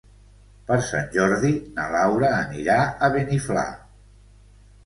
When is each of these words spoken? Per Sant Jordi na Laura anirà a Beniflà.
Per 0.69 0.77
Sant 0.85 1.11
Jordi 1.15 1.51
na 1.75 1.85
Laura 1.97 2.31
anirà 2.39 2.79
a 2.85 3.11
Beniflà. 3.19 3.67